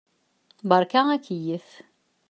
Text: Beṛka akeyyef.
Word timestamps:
Beṛka 0.69 1.01
akeyyef. 1.15 1.67